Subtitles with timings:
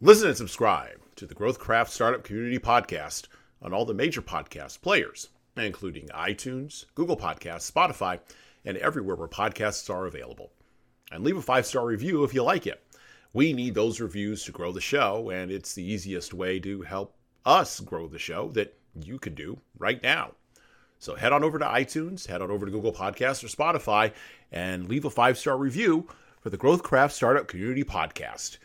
[0.00, 3.26] Listen and subscribe to the Growthcraft Startup Community Podcast
[3.60, 8.20] on all the major podcast players, including iTunes, Google Podcasts, Spotify,
[8.64, 10.52] and everywhere where podcasts are available.
[11.10, 12.80] And leave a five star review if you like it.
[13.32, 17.16] We need those reviews to grow the show, and it's the easiest way to help
[17.44, 20.30] us grow the show that you can do right now.
[21.00, 24.12] So head on over to iTunes, head on over to Google Podcasts or Spotify,
[24.52, 26.06] and leave a five star review
[26.40, 28.58] for the Growthcraft Startup Community Podcast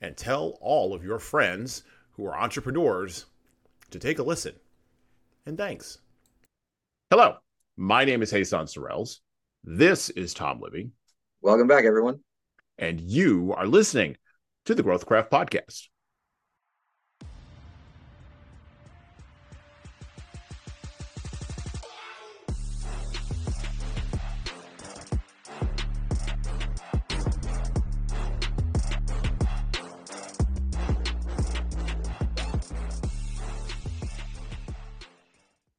[0.00, 3.26] and tell all of your friends who are entrepreneurs
[3.90, 4.54] to take a listen.
[5.46, 5.98] And thanks.
[7.10, 7.36] Hello,
[7.76, 9.20] my name is Jesan Sorrells.
[9.64, 10.90] This is Tom Libby.
[11.40, 12.20] Welcome back, everyone.
[12.78, 14.16] And you are listening
[14.66, 15.88] to the Growthcraft Podcast.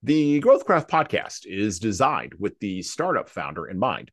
[0.10, 4.10] The Growthcraft podcast is designed with the startup founder in mind.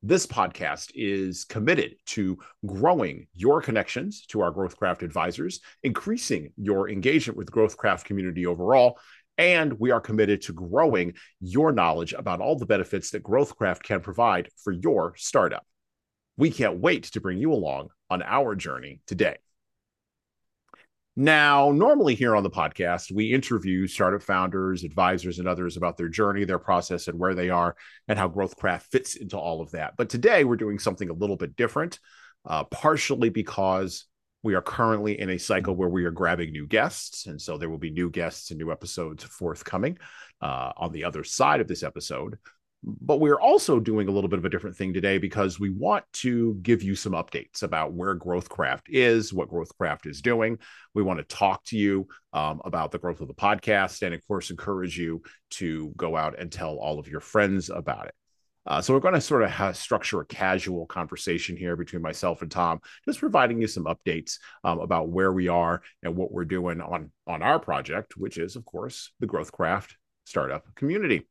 [0.00, 7.36] This podcast is committed to growing your connections to our Growthcraft advisors, increasing your engagement
[7.36, 9.00] with Growthcraft community overall,
[9.36, 14.00] and we are committed to growing your knowledge about all the benefits that Growthcraft can
[14.00, 15.66] provide for your startup.
[16.36, 19.38] We can't wait to bring you along on our journey today.
[21.20, 26.08] Now, normally here on the podcast, we interview startup founders, advisors, and others about their
[26.08, 27.74] journey, their process, and where they are,
[28.06, 29.94] and how Growthcraft fits into all of that.
[29.96, 31.98] But today, we're doing something a little bit different,
[32.46, 34.04] uh, partially because
[34.44, 37.26] we are currently in a cycle where we are grabbing new guests.
[37.26, 39.98] And so there will be new guests and new episodes forthcoming
[40.40, 42.38] uh, on the other side of this episode.
[42.84, 46.04] But we're also doing a little bit of a different thing today because we want
[46.14, 50.58] to give you some updates about where Growthcraft is, what Growthcraft is doing.
[50.94, 54.24] We want to talk to you um, about the growth of the podcast and, of
[54.28, 58.14] course, encourage you to go out and tell all of your friends about it.
[58.64, 62.42] Uh, so we're going to sort of have, structure a casual conversation here between myself
[62.42, 66.44] and Tom, just providing you some updates um, about where we are and what we're
[66.44, 69.94] doing on on our project, which is, of course, the Growthcraft
[70.26, 71.26] startup community.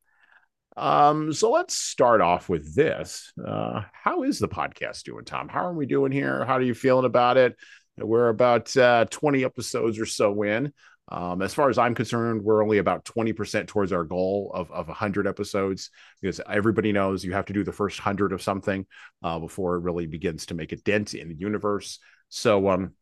[0.77, 3.33] Um, so let's start off with this.
[3.43, 5.49] Uh, how is the podcast doing, Tom?
[5.49, 6.45] How are we doing here?
[6.45, 7.55] How are you feeling about it?
[7.97, 10.71] We're about uh, 20 episodes or so in.
[11.09, 14.87] Um, as far as I'm concerned, we're only about 20% towards our goal of, of
[14.87, 15.89] 100 episodes
[16.21, 18.85] because everybody knows you have to do the first 100 of something
[19.23, 21.97] uh, before it really begins to make a dent in the universe.
[22.29, 22.93] So, um,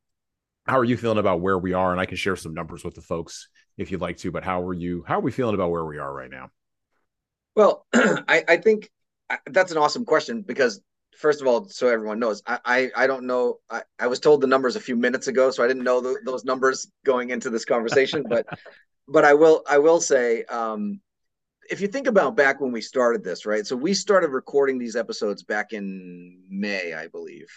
[0.65, 1.91] how are you feeling about where we are?
[1.91, 4.61] And I can share some numbers with the folks if you'd like to, but how
[4.63, 5.03] are you?
[5.05, 6.49] How are we feeling about where we are right now?
[7.55, 8.89] Well, I, I think
[9.47, 10.81] that's an awesome question because
[11.17, 13.59] first of all, so everyone knows, I I, I don't know.
[13.69, 16.45] I, I was told the numbers a few minutes ago, so I didn't know those
[16.45, 18.23] numbers going into this conversation.
[18.27, 18.45] but
[19.07, 20.99] but I will I will say, um,
[21.69, 23.65] if you think about back when we started this, right?
[23.65, 27.47] So we started recording these episodes back in May, I believe.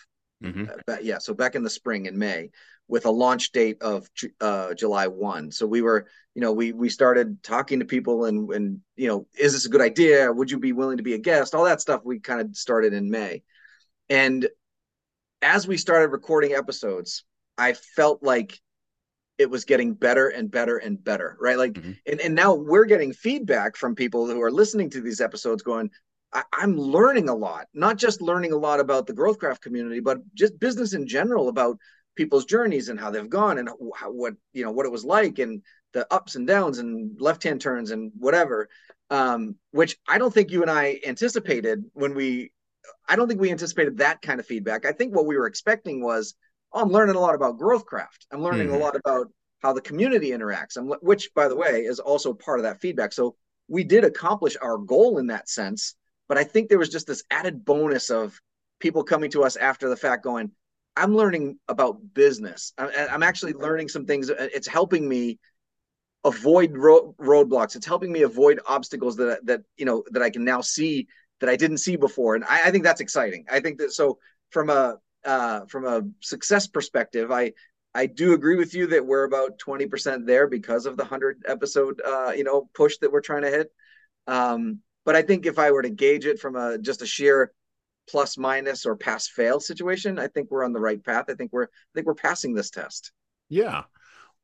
[0.42, 0.64] Mm-hmm.
[0.86, 2.50] Uh, yeah, so back in the spring in May,
[2.88, 4.08] with a launch date of
[4.40, 5.52] uh, July 1.
[5.52, 9.26] So we were, you know, we we started talking to people and and you know,
[9.38, 10.32] is this a good idea?
[10.32, 11.54] Would you be willing to be a guest?
[11.54, 13.42] All that stuff we kind of started in May.
[14.08, 14.48] And
[15.42, 17.24] as we started recording episodes,
[17.56, 18.58] I felt like
[19.36, 21.58] it was getting better and better and better, right?
[21.58, 21.92] Like mm-hmm.
[22.06, 25.90] and, and now we're getting feedback from people who are listening to these episodes going,
[26.32, 30.18] I, am learning a lot, not just learning a lot about the Growthcraft community, but
[30.34, 31.78] just business in general about
[32.16, 35.38] people's journeys and how they've gone and how, what you know what it was like
[35.38, 35.62] and
[35.92, 38.68] the ups and downs and left hand turns and whatever.
[39.10, 42.52] Um, which i don't think you and i anticipated when we
[43.08, 44.84] i don't think we anticipated that kind of feedback.
[44.84, 46.34] I think what we were expecting was
[46.74, 48.76] oh, i'm learning a lot about growthcraft i'm learning mm-hmm.
[48.76, 49.28] a lot about
[49.60, 50.76] how the community interacts.
[50.76, 53.12] I'm, which by the way is also part of that feedback.
[53.12, 53.36] So
[53.68, 55.94] we did accomplish our goal in that sense
[56.28, 58.40] but i think there was just this added bonus of
[58.80, 60.50] people coming to us after the fact going
[60.98, 62.72] I'm learning about business.
[62.76, 64.30] I'm actually learning some things.
[64.30, 65.38] It's helping me
[66.24, 67.76] avoid road, roadblocks.
[67.76, 71.06] It's helping me avoid obstacles that that you know that I can now see
[71.40, 73.44] that I didn't see before, and I, I think that's exciting.
[73.48, 74.18] I think that so
[74.50, 77.52] from a uh, from a success perspective, I
[77.94, 81.42] I do agree with you that we're about twenty percent there because of the hundred
[81.46, 83.72] episode uh, you know push that we're trying to hit.
[84.26, 87.54] Um, but I think if I were to gauge it from a just a sheer
[88.10, 91.30] plus minus or pass fail situation, I think we're on the right path.
[91.30, 93.10] I think we're I think we're passing this test.
[93.48, 93.84] Yeah.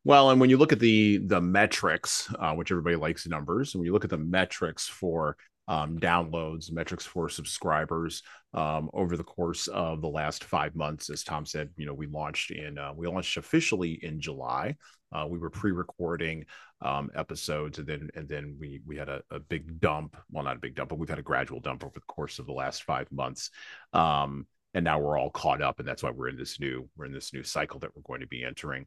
[0.05, 3.81] Well, and when you look at the the metrics, uh, which everybody likes numbers, and
[3.81, 5.37] when you look at the metrics for
[5.69, 8.23] um, downloads, metrics for subscribers
[8.53, 11.11] um, over the course of the last five months.
[11.11, 14.77] As Tom said, you know, we launched in uh, we launched officially in July.
[15.13, 16.45] Uh, we were pre-recording
[16.83, 20.17] um, episodes, and then and then we we had a, a, big dump.
[20.31, 22.47] Well, not a big dump, but we've had a gradual dump over the course of
[22.47, 23.51] the last five months.
[23.93, 27.07] Um, and now we're all caught up, and that's why we're in this new we're
[27.07, 28.87] in this new cycle that we're going to be entering.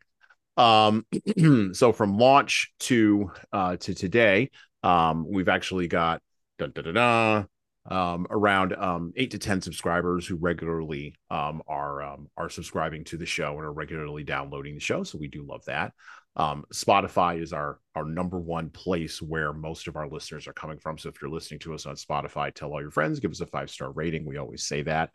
[0.57, 1.05] Um,
[1.73, 4.51] so from launch to uh, to today,
[4.83, 6.21] um, we've actually got
[6.57, 7.43] da, da, da, da,
[7.89, 13.17] um, around um, eight to ten subscribers who regularly um, are um, are subscribing to
[13.17, 15.03] the show and are regularly downloading the show.
[15.03, 15.93] So we do love that.
[16.35, 20.77] Um, Spotify is our our number one place where most of our listeners are coming
[20.77, 20.97] from.
[20.97, 23.47] So if you're listening to us on Spotify, tell all your friends, give us a
[23.47, 24.25] five star rating.
[24.25, 25.11] We always say that.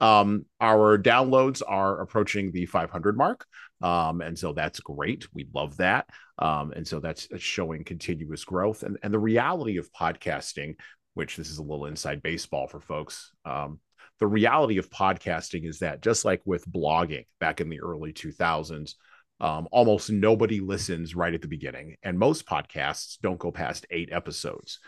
[0.00, 3.46] Um, our downloads are approaching the 500 mark.
[3.82, 5.26] Um, and so that's great.
[5.34, 6.08] We love that.
[6.38, 8.82] Um, and so that's, showing continuous growth.
[8.82, 10.76] And, and the reality of podcasting,
[11.14, 13.32] which this is a little inside baseball for folks.
[13.44, 13.80] Um,
[14.18, 18.94] the reality of podcasting is that just like with blogging back in the early 2000s,
[19.40, 21.96] um, almost nobody listens right at the beginning.
[22.02, 24.78] And most podcasts don't go past eight episodes.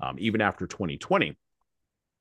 [0.00, 1.36] Um, even after 2020,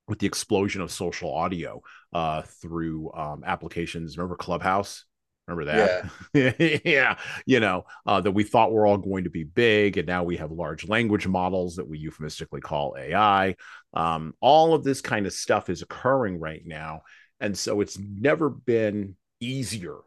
[0.07, 1.81] with the explosion of social audio
[2.13, 4.18] uh, through um, applications.
[4.18, 5.06] Remember Clubhouse?
[5.48, 6.10] Remember that?
[6.34, 6.80] Yeah.
[6.86, 7.18] yeah.
[7.46, 9.98] You know, uh, that we thought were all going to be big.
[9.98, 13.56] And now we have large language models that we euphemistically call AI.
[13.94, 17.02] Um, all of this kind of stuff is occurring right now.
[17.40, 19.98] And so it's never been easier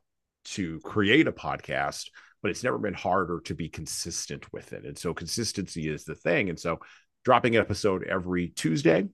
[0.44, 2.06] to create a podcast,
[2.42, 4.84] but it's never been harder to be consistent with it.
[4.84, 6.48] And so consistency is the thing.
[6.48, 6.80] And so
[7.24, 9.06] dropping an episode every Tuesday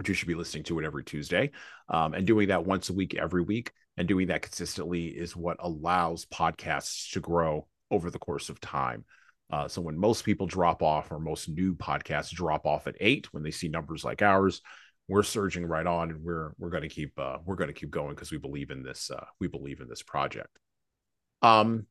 [0.00, 1.50] which you should be listening to it every Tuesday,
[1.90, 5.58] um, and doing that once a week, every week, and doing that consistently is what
[5.60, 9.04] allows podcasts to grow over the course of time.
[9.50, 13.30] Uh, so when most people drop off, or most new podcasts drop off at eight,
[13.34, 14.62] when they see numbers like ours,
[15.06, 17.90] we're surging right on, and we're we're going to keep uh, we're going to keep
[17.90, 20.56] going because we believe in this uh, we believe in this project.
[21.42, 21.84] Um,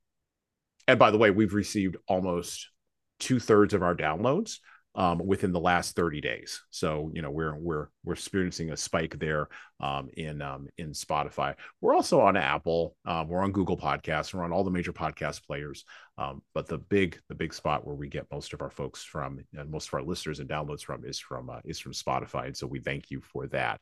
[0.88, 2.72] and by the way, we've received almost
[3.20, 4.58] two thirds of our downloads
[4.96, 6.62] um, within the last 30 days.
[6.72, 9.48] So you know we're we're we're experiencing a spike there
[9.80, 11.56] um, in um, in Spotify.
[11.82, 12.96] We're also on Apple.
[13.06, 14.34] Um, we're on Google Podcasts.
[14.34, 15.86] We're on all the major podcast players.
[16.18, 19.40] Um, but the big the big spot where we get most of our folks from
[19.56, 22.48] and most of our listeners and downloads from is from uh, is from Spotify.
[22.48, 23.80] And so we thank you for that.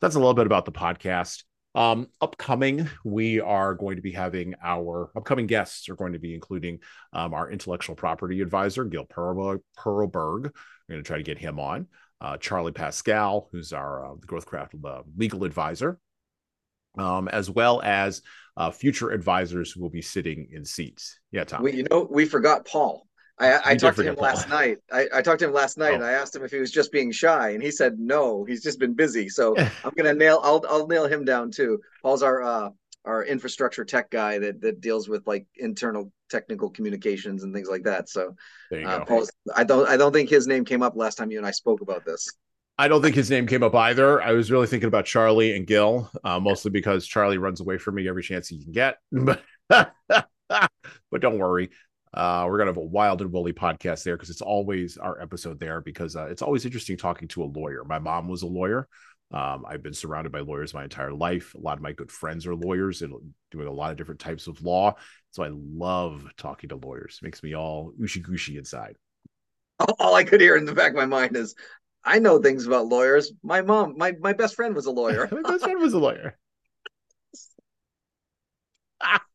[0.00, 1.42] That's a little bit about the podcast.
[1.78, 6.34] Um, upcoming, we are going to be having our upcoming guests are going to be
[6.34, 6.80] including
[7.12, 9.62] um, our intellectual property advisor, Gil Perlberg.
[9.78, 11.86] We're going to try to get him on.
[12.20, 16.00] Uh, Charlie Pascal, who's our uh, GrowthCraft uh, legal advisor,
[16.98, 18.22] um, as well as
[18.56, 21.20] uh, future advisors who will be sitting in seats.
[21.30, 21.62] Yeah, Tom.
[21.62, 23.07] We, you know, we forgot Paul.
[23.40, 24.78] I, I talked to him last night.
[24.90, 25.94] I, I, talked to him last night, oh.
[25.96, 28.44] and I asked him if he was just being shy, and he said no.
[28.44, 29.28] He's just been busy.
[29.28, 30.40] So I'm gonna nail.
[30.42, 31.80] I'll I'll nail him down too.
[32.02, 32.70] Paul's our uh,
[33.04, 37.84] our infrastructure tech guy that that deals with like internal technical communications and things like
[37.84, 38.08] that.
[38.08, 38.34] So
[38.72, 39.30] uh, Paul's.
[39.54, 41.80] I don't I don't think his name came up last time you and I spoke
[41.80, 42.28] about this.
[42.80, 44.22] I don't think his name came up either.
[44.22, 47.96] I was really thinking about Charlie and Gil, uh, mostly because Charlie runs away from
[47.96, 48.98] me every chance he can get.
[49.68, 49.92] But
[51.10, 51.68] but don't worry,
[52.14, 55.60] uh, we're gonna have a wild and woolly podcast there because it's always our episode
[55.60, 57.84] there because uh, it's always interesting talking to a lawyer.
[57.84, 58.88] My mom was a lawyer.
[59.30, 61.54] Um, I've been surrounded by lawyers my entire life.
[61.54, 63.12] A lot of my good friends are lawyers and
[63.50, 64.94] doing a lot of different types of law.
[65.32, 67.18] So I love talking to lawyers.
[67.20, 68.96] It makes me all ooshy gooshy inside.
[69.98, 71.54] All I could hear in the back of my mind is,
[72.04, 73.32] I know things about lawyers.
[73.42, 75.28] My mom, my my best friend was a lawyer.
[75.32, 76.38] my best friend was a lawyer.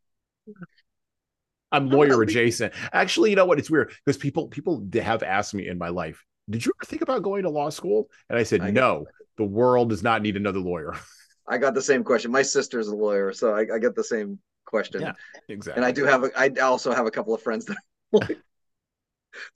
[1.74, 2.74] I'm lawyer adjacent.
[2.94, 3.60] Actually, you know what?
[3.60, 7.02] It's weird because people people have asked me in my life, "Did you ever think
[7.02, 9.06] about going to law school?" And I said, I "No,
[9.38, 10.96] the world does not need another lawyer."
[11.48, 12.32] I got the same question.
[12.32, 15.02] My sister's a lawyer, so I, I get the same question.
[15.02, 15.14] Yeah,
[15.50, 15.80] exactly.
[15.80, 17.78] And I do have a, I also have a couple of friends that.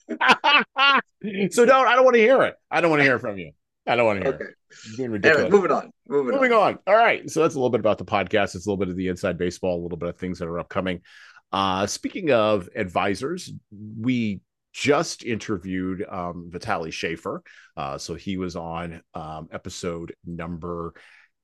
[1.52, 1.88] so don't.
[1.88, 2.56] I don't want to hear it.
[2.70, 3.52] I don't want to hear from you.
[3.86, 4.46] I don't want to hear okay.
[4.46, 4.98] it.
[4.98, 5.46] Being ridiculous.
[5.46, 5.92] Anyway, moving on.
[6.08, 6.74] Moving, moving on.
[6.74, 6.80] on.
[6.88, 7.30] All right.
[7.30, 8.56] So that's a little bit about the podcast.
[8.56, 10.60] It's a little bit of the inside baseball, a little bit of things that are
[10.60, 11.02] upcoming.
[11.52, 13.52] Uh, speaking of advisors,
[14.00, 14.42] we
[14.74, 17.42] just interviewed um, Vitali Schaefer.
[17.76, 20.94] Uh, so he was on um, episode number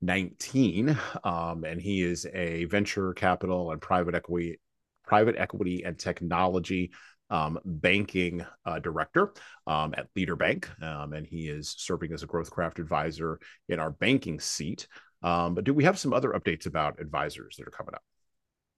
[0.02, 4.60] 19, um, and he is a venture capital and private equity,
[5.06, 6.92] private equity and technology
[7.30, 9.32] um, banking uh, director
[9.66, 13.90] um, at Leader Bank, um, and he is serving as a GrowthCraft advisor in our
[13.90, 14.86] banking seat.
[15.22, 18.02] Um, but do we have some other updates about advisors that are coming up?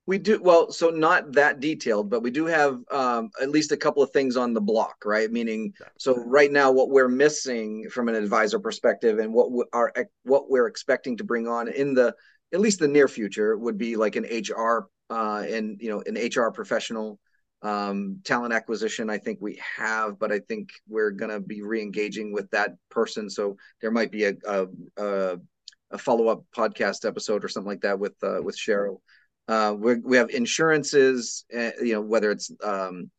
[0.09, 3.77] We do well, so not that detailed, but we do have um, at least a
[3.77, 5.31] couple of things on the block, right?
[5.31, 9.93] Meaning, so right now, what we're missing from an advisor perspective, and what we are
[10.23, 12.15] what we're expecting to bring on in the
[12.53, 16.17] at least the near future would be like an HR uh, and you know an
[16.17, 17.19] HR professional,
[17.63, 19.11] um, talent acquisition.
[19.11, 23.29] I think we have, but I think we're going to be re-engaging with that person.
[23.29, 25.37] So there might be a a, a,
[25.91, 29.01] a follow up podcast episode or something like that with uh, with Cheryl.
[29.49, 33.11] Uh, we have insurances, uh, you know, whether it's um,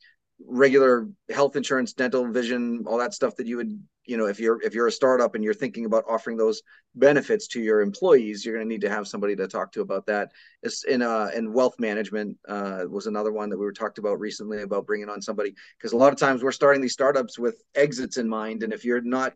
[0.46, 4.62] regular health insurance, dental, vision, all that stuff that you would, you know, if you're
[4.62, 6.62] if you're a startup and you're thinking about offering those
[6.96, 10.06] benefits to your employees, you're going to need to have somebody to talk to about
[10.06, 10.32] that.
[10.64, 14.20] It's in uh in wealth management uh, was another one that we were talked about
[14.20, 17.64] recently about bringing on somebody because a lot of times we're starting these startups with
[17.76, 19.34] exits in mind, and if you're not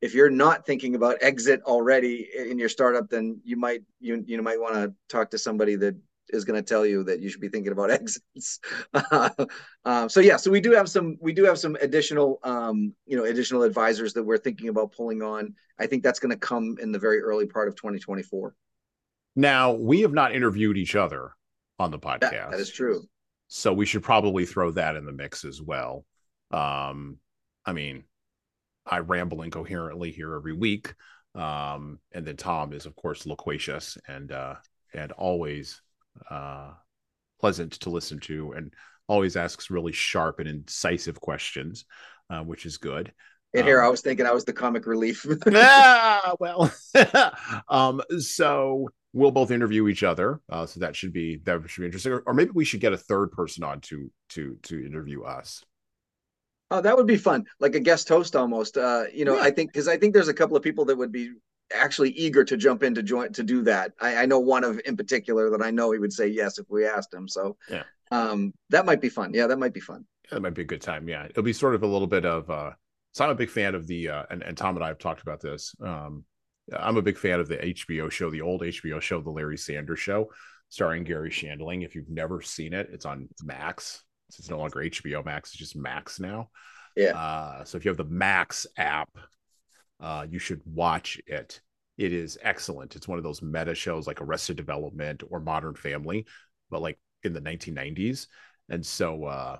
[0.00, 4.40] if you're not thinking about exit already in your startup, then you might you you
[4.42, 5.94] might want to talk to somebody that
[6.32, 8.60] is going to tell you that you should be thinking about exits.
[8.94, 9.48] uh,
[10.08, 13.24] so yeah, so we do have some we do have some additional um, you know
[13.24, 15.54] additional advisors that we're thinking about pulling on.
[15.78, 18.54] I think that's going to come in the very early part of 2024.
[19.36, 21.32] Now we have not interviewed each other
[21.78, 22.20] on the podcast.
[22.20, 23.02] that, that is true.
[23.48, 26.04] So we should probably throw that in the mix as well.
[26.50, 27.18] Um,
[27.64, 28.04] I mean,
[28.86, 30.94] I ramble incoherently here every week.
[31.34, 34.56] Um, and then Tom is of course loquacious and uh
[34.92, 35.80] and always
[36.30, 36.72] uh,
[37.40, 38.72] pleasant to listen to and
[39.08, 41.84] always asks really sharp and incisive questions,
[42.30, 43.12] uh, which is good.
[43.52, 45.26] And here um, I was thinking I was the comic relief.
[45.52, 46.72] ah, well,
[47.68, 50.40] um, so we'll both interview each other.
[50.48, 52.12] Uh, so that should be that should be interesting.
[52.12, 55.64] Or, or, maybe we should get a third person on to to to interview us.
[56.70, 58.76] Oh, that would be fun, like a guest host almost.
[58.76, 59.42] Uh, you know, yeah.
[59.42, 61.32] I think because I think there's a couple of people that would be
[61.74, 63.92] actually eager to jump in to join to do that.
[64.00, 66.66] I, I, know one of in particular that I know he would say yes if
[66.68, 67.28] we asked him.
[67.28, 69.32] So yeah, um, that might be fun.
[69.34, 70.04] Yeah, that might be fun.
[70.24, 71.08] Yeah, that might be a good time.
[71.08, 72.50] Yeah, it'll be sort of a little bit of.
[72.50, 72.72] uh
[73.12, 75.22] So I'm a big fan of the uh, and and Tom and I have talked
[75.22, 75.74] about this.
[75.82, 76.24] Um,
[76.76, 79.98] I'm a big fan of the HBO show, the old HBO show, the Larry Sanders
[79.98, 80.30] Show,
[80.68, 81.84] starring Garry Shandling.
[81.84, 84.04] If you've never seen it, it's on Max.
[84.28, 86.50] It's no longer HBO Max; it's just Max now.
[86.96, 87.16] Yeah.
[87.16, 89.10] Uh, so if you have the Max app,
[90.00, 91.60] uh, you should watch it.
[91.98, 92.96] It is excellent.
[92.96, 96.26] It's one of those meta shows like Arrested Development or Modern Family,
[96.70, 98.26] but like in the 1990s.
[98.68, 99.58] And so uh,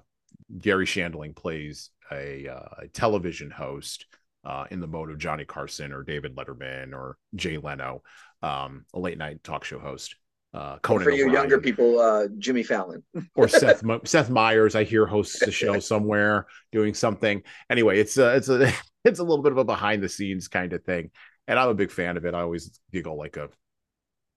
[0.59, 4.06] Garry Shandling plays a, uh, a television host
[4.44, 8.02] uh, in the mode of Johnny Carson or David Letterman or Jay Leno,
[8.42, 10.16] um, a late night talk show host.
[10.52, 11.33] Uh, Conan for you O'Brien.
[11.33, 13.04] younger people, uh, Jimmy Fallon
[13.37, 14.75] or Seth Seth Meyers.
[14.75, 17.42] I hear hosts a show somewhere doing something.
[17.71, 18.73] Anyway, it's a, it's a
[19.04, 21.11] it's a little bit of a behind the scenes kind of thing,
[21.47, 22.35] and I'm a big fan of it.
[22.35, 23.49] I always giggle like a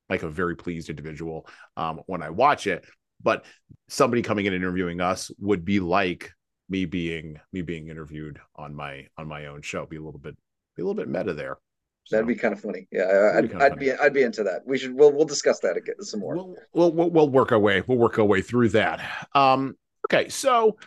[0.10, 2.86] like a very pleased individual um, when I watch it.
[3.22, 3.46] But
[3.88, 6.32] somebody coming in and interviewing us would be like
[6.70, 9.86] me being me being interviewed on my on my own show.
[9.88, 10.38] Be a little bit
[10.76, 11.58] be a little bit meta there.
[12.06, 12.88] So, That'd be kind of funny.
[12.92, 14.64] Yeah, I'd, be, I'd be I'd be into that.
[14.66, 16.36] We should we'll we'll discuss that again some more.
[16.36, 19.28] We'll, we'll we'll work our way we'll work our way through that.
[19.34, 20.78] Um, okay, so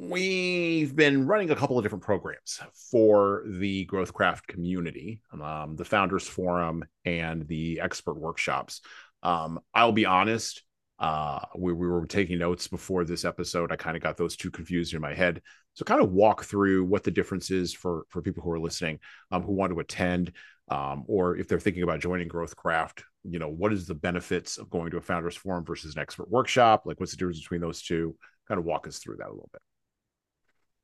[0.00, 2.60] we've been running a couple of different programs
[2.90, 8.80] for the Growthcraft community, um, the Founders Forum and the expert workshops.
[9.22, 10.62] Um, I'll be honest,
[11.00, 13.72] uh, we, we were taking notes before this episode.
[13.72, 15.40] I kind of got those two confused in my head.
[15.72, 18.98] So kind of walk through what the difference is for for people who are listening,
[19.30, 20.32] um, who want to attend,
[20.70, 23.04] um, or if they're thinking about joining Growth Craft.
[23.24, 26.30] You know, what is the benefits of going to a founders forum versus an expert
[26.30, 26.82] workshop?
[26.84, 28.16] Like, what's the difference between those two?
[28.46, 29.62] Kind of walk us through that a little bit.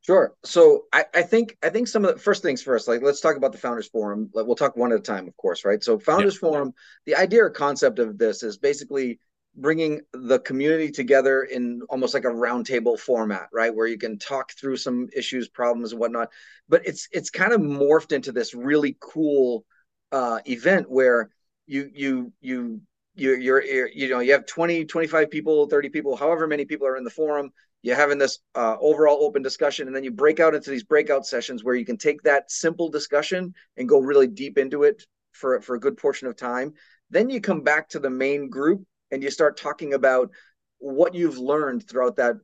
[0.00, 0.34] Sure.
[0.44, 3.36] So I, I think I think some of the first things first, like let's talk
[3.36, 4.30] about the Founders Forum.
[4.32, 5.82] Like we'll talk one at a time, of course, right?
[5.82, 6.72] So Founders Forum,
[7.06, 9.18] the idea or concept of this is basically
[9.56, 14.52] bringing the community together in almost like a roundtable format, right, where you can talk
[14.52, 16.30] through some issues, problems, and whatnot.
[16.68, 19.64] But it's it's kind of morphed into this really cool
[20.12, 21.30] uh, event where
[21.66, 22.80] you you you
[23.14, 26.86] you you're, you're you know you have 20 25 people 30 people however many people
[26.86, 27.50] are in the forum.
[27.82, 31.24] You're having this uh, overall open discussion and then you break out into these breakout
[31.24, 35.60] sessions where you can take that simple discussion and go really deep into it for
[35.60, 36.74] for a good portion of time.
[37.10, 40.30] Then you come back to the main group and you start talking about
[40.78, 42.36] what you've learned throughout that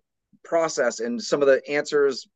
[0.45, 2.27] process and some of the answers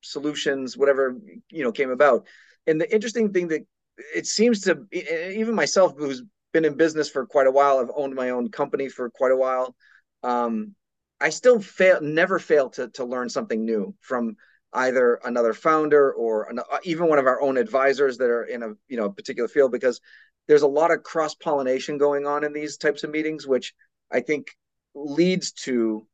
[0.00, 1.16] solutions whatever
[1.50, 2.26] you know came about.
[2.66, 3.66] And the interesting thing that
[4.14, 6.22] it seems to even myself who's
[6.52, 9.36] been in business for quite a while i've owned my own company for quite a
[9.36, 9.74] while
[10.22, 10.74] um,
[11.20, 14.36] i still fail never fail to, to learn something new from
[14.74, 18.70] either another founder or an, even one of our own advisors that are in a
[18.88, 20.00] you know particular field because
[20.48, 23.74] there's a lot of cross pollination going on in these types of meetings, which
[24.10, 24.48] I think
[24.94, 26.06] leads to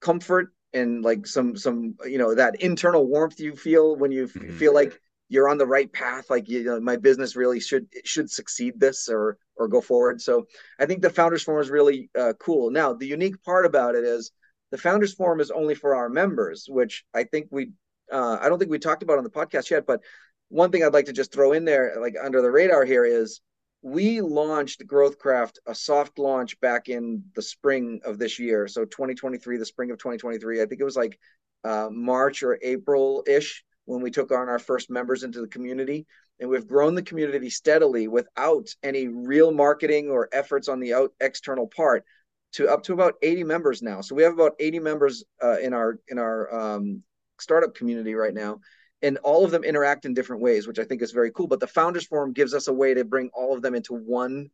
[0.00, 4.56] comfort and like some some you know that internal warmth you feel when you mm-hmm.
[4.56, 4.98] feel like
[5.28, 9.08] you're on the right path like you know my business really should should succeed this
[9.08, 10.44] or or go forward so
[10.80, 14.02] i think the founders forum is really uh, cool now the unique part about it
[14.02, 14.32] is
[14.72, 17.70] the founders forum is only for our members which i think we
[18.12, 20.00] uh, i don't think we talked about on the podcast yet but
[20.48, 23.40] one thing i'd like to just throw in there like under the radar here is
[23.82, 29.56] we launched growthcraft a soft launch back in the spring of this year so 2023
[29.56, 31.18] the spring of 2023 i think it was like
[31.64, 36.06] uh, march or april ish when we took on our first members into the community.
[36.40, 41.12] And we've grown the community steadily without any real marketing or efforts on the out
[41.20, 42.04] external part
[42.52, 44.00] to up to about 80 members now.
[44.00, 47.02] So we have about 80 members uh, in our in our um,
[47.38, 48.60] startup community right now.
[49.04, 51.48] And all of them interact in different ways, which I think is very cool.
[51.48, 54.50] But the Founders Forum gives us a way to bring all of them into one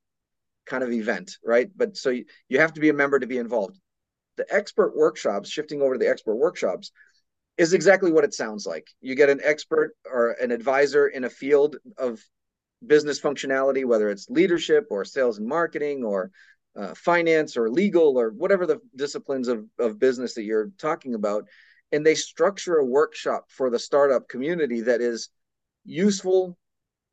[0.65, 1.71] kind of event, right?
[1.77, 3.79] But so you, you have to be a member to be involved.
[4.37, 6.93] The expert workshops, shifting over to the expert workshops,
[7.59, 8.87] is exactly what it sounds like.
[9.01, 12.23] You get an expert or an advisor in a field of
[12.87, 16.31] business functionality, whether it's leadership or sales and marketing or
[16.79, 21.45] uh, finance or legal or whatever the disciplines of, of business that you're talking about.
[21.91, 25.31] And they structure a workshop for the startup community that is
[25.85, 26.57] useful,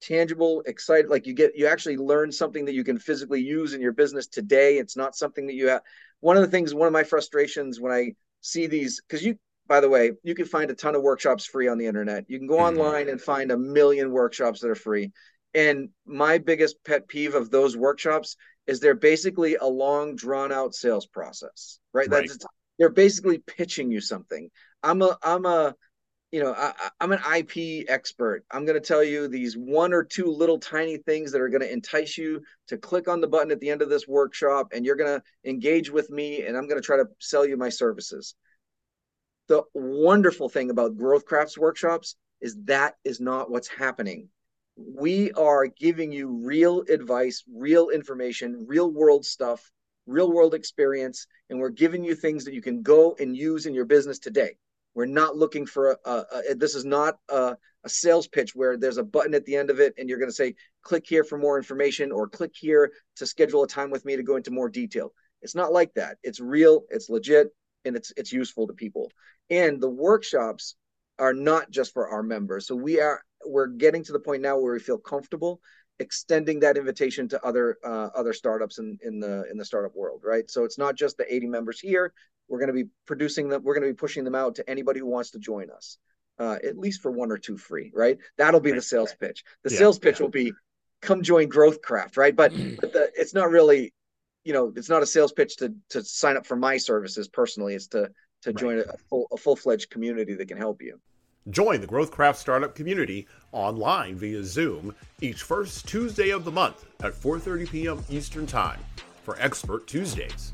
[0.01, 1.09] tangible, excited.
[1.09, 4.27] Like you get, you actually learn something that you can physically use in your business
[4.27, 4.77] today.
[4.77, 5.81] It's not something that you have.
[6.19, 9.79] One of the things, one of my frustrations when I see these, because you by
[9.79, 12.25] the way, you can find a ton of workshops free on the internet.
[12.27, 12.79] You can go mm-hmm.
[12.79, 15.11] online and find a million workshops that are free.
[15.55, 18.35] And my biggest pet peeve of those workshops
[18.67, 22.09] is they're basically a long, drawn out sales process, right?
[22.09, 22.27] right.
[22.27, 22.45] That's
[22.77, 24.49] they're basically pitching you something.
[24.83, 25.75] I'm a I'm a
[26.31, 30.03] you know I, am an ip expert i'm going to tell you these one or
[30.03, 33.51] two little tiny things that are going to entice you to click on the button
[33.51, 36.67] at the end of this workshop and you're going to engage with me and i'm
[36.67, 38.35] going to try to sell you my services
[39.47, 44.27] the wonderful thing about growthcrafts workshops is that is not what's happening
[44.75, 49.71] we are giving you real advice real information real world stuff
[50.05, 53.73] real world experience and we're giving you things that you can go and use in
[53.73, 54.55] your business today
[54.93, 58.77] we're not looking for a, a, a this is not a, a sales pitch where
[58.77, 61.23] there's a button at the end of it and you're going to say click here
[61.23, 64.51] for more information or click here to schedule a time with me to go into
[64.51, 67.49] more detail it's not like that it's real it's legit
[67.85, 69.11] and it's it's useful to people.
[69.49, 70.75] And the workshops
[71.17, 72.67] are not just for our members.
[72.67, 75.61] So we are we're getting to the point now where we feel comfortable
[75.99, 80.21] extending that invitation to other uh, other startups in, in the in the startup world,
[80.23, 80.49] right?
[80.49, 82.13] So it's not just the 80 members here.
[82.47, 83.63] We're going to be producing them.
[83.63, 85.97] We're going to be pushing them out to anybody who wants to join us,
[86.37, 88.17] uh, at least for one or two free, right?
[88.37, 89.43] That'll be the sales pitch.
[89.63, 90.23] The yeah, sales pitch yeah.
[90.23, 90.53] will be,
[91.01, 92.35] come join Growthcraft, right?
[92.35, 93.93] But, but the, it's not really
[94.43, 97.73] you know, it's not a sales pitch to to sign up for my services personally.
[97.73, 98.11] It's to
[98.43, 98.55] to right.
[98.55, 100.99] join a, full a full fledged community that can help you.
[101.51, 107.13] Join the Growthcraft startup community online via Zoom each first Tuesday of the month at
[107.13, 108.03] 4:30 p.m.
[108.09, 108.79] Eastern Time
[109.21, 110.53] for Expert Tuesdays.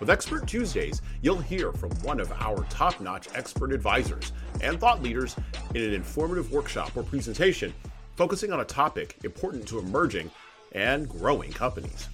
[0.00, 5.36] With Expert Tuesdays, you'll hear from one of our top-notch expert advisors and thought leaders
[5.76, 7.72] in an informative workshop or presentation
[8.16, 10.28] focusing on a topic important to emerging
[10.72, 12.08] and growing companies.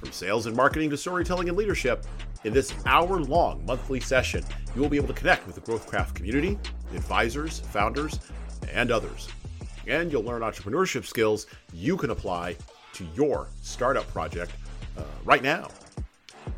[0.00, 2.04] From sales and marketing to storytelling and leadership,
[2.44, 6.14] in this hour long monthly session, you will be able to connect with the Growthcraft
[6.14, 6.58] community,
[6.94, 8.18] advisors, founders,
[8.72, 9.28] and others.
[9.86, 12.56] And you'll learn entrepreneurship skills you can apply
[12.94, 14.52] to your startup project
[14.96, 15.68] uh, right now.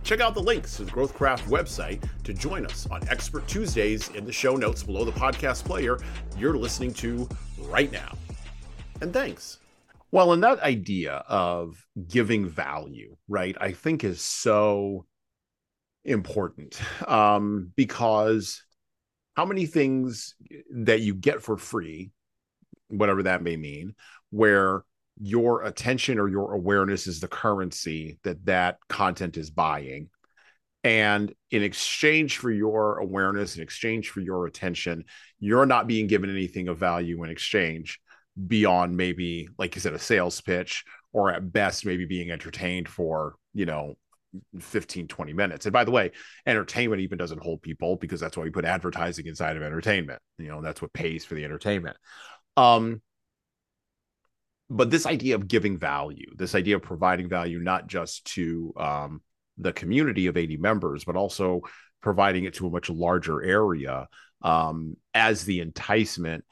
[0.02, 4.26] Check out the links to the Growthcraft website to join us on Expert Tuesdays in
[4.26, 5.98] the show notes below the podcast player
[6.36, 7.28] you're listening to
[7.60, 8.14] right now.
[9.00, 9.58] And thanks.
[10.10, 15.06] Well, and that idea of giving value, right, I think is so
[16.04, 18.62] important um, because
[19.34, 20.34] how many things
[20.72, 22.10] that you get for free,
[22.88, 23.94] whatever that may mean,
[24.30, 24.84] where
[25.20, 30.08] your attention or your awareness is the currency that that content is buying.
[30.82, 35.04] And in exchange for your awareness, in exchange for your attention,
[35.38, 38.00] you're not being given anything of value in exchange
[38.48, 43.36] beyond maybe like you said a sales pitch or at best maybe being entertained for
[43.52, 43.94] you know
[44.60, 45.66] 15 20 minutes.
[45.66, 46.12] And by the way
[46.46, 50.20] entertainment even doesn't hold people because that's why we put advertising inside of entertainment.
[50.38, 51.96] You know that's what pays for the entertainment.
[52.56, 53.02] Um
[54.70, 59.22] but this idea of giving value this idea of providing value not just to um
[59.58, 61.62] the community of 80 members but also
[62.00, 64.08] providing it to a much larger area
[64.42, 66.44] um as the enticement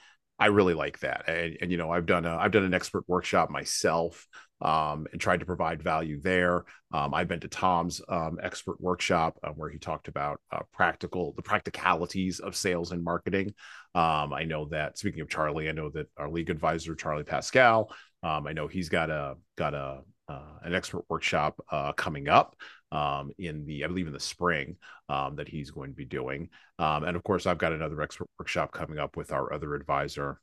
[0.42, 1.28] I really like that.
[1.28, 4.26] And, and, you know, I've done a I've done an expert workshop myself
[4.62, 6.64] um, and tried to provide value there.
[6.92, 11.32] Um, I've been to Tom's um, expert workshop uh, where he talked about uh, practical
[11.34, 13.54] the practicalities of sales and marketing.
[13.94, 17.92] Um, I know that speaking of Charlie, I know that our league advisor Charlie Pascal,
[18.22, 22.54] um, I know he's got a got a uh, an expert workshop uh, coming up
[22.92, 24.76] um, in the I believe in the spring
[25.08, 26.48] that he's going to be doing,
[26.78, 30.40] and of course I've got another expert workshop coming up with our other advisor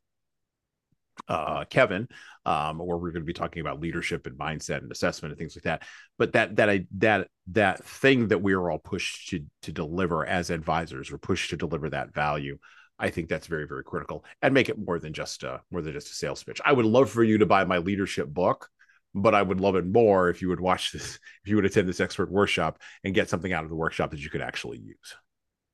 [1.28, 2.08] uh, Kevin,
[2.46, 5.56] um, where we're going to be talking about leadership and mindset and assessment and things
[5.56, 5.84] like that.
[6.18, 10.26] But that that I that that thing that we are all pushed to to deliver
[10.26, 12.58] as advisors, we're pushed to deliver that value.
[12.98, 15.94] I think that's very very critical and make it more than just a more than
[15.94, 16.62] just a sales pitch.
[16.66, 18.70] I would love for you to buy my leadership book,
[19.16, 21.88] but I would love it more if you would watch this, if you would attend
[21.88, 25.16] this expert workshop and get something out of the workshop that you could actually use.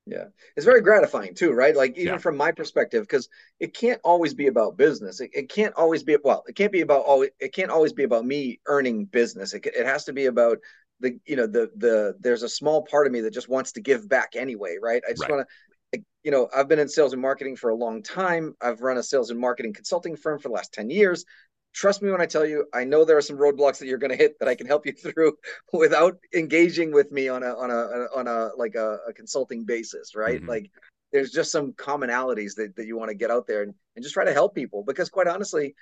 [0.05, 0.25] Yeah.
[0.55, 1.75] It's very gratifying too, right?
[1.75, 2.17] Like even yeah.
[2.19, 3.27] from my perspective, because
[3.59, 5.19] it can't always be about business.
[5.19, 8.03] It, it can't always be well, it can't be about always it can't always be
[8.03, 9.53] about me earning business.
[9.53, 10.59] It, it has to be about
[10.99, 13.81] the you know the the there's a small part of me that just wants to
[13.81, 15.01] give back anyway, right?
[15.07, 15.31] I just right.
[15.31, 15.53] want to
[16.23, 18.55] you know, I've been in sales and marketing for a long time.
[18.61, 21.23] I've run a sales and marketing consulting firm for the last 10 years
[21.75, 24.11] trust me when I tell you, I know there are some roadblocks that you're going
[24.11, 25.33] to hit that I can help you through
[25.73, 30.15] without engaging with me on a on a on a like a, a consulting basis,
[30.15, 30.39] right?
[30.39, 30.49] Mm-hmm.
[30.49, 30.71] Like
[31.11, 34.13] there's just some commonalities that, that you want to get out there and, and just
[34.13, 35.75] try to help people because quite honestly,